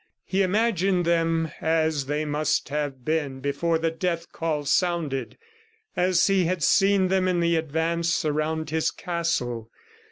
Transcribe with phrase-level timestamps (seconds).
[0.25, 5.37] He imagined them as they must have been before the death call sounded,
[5.95, 9.69] as he had seen them in the advance around his castle.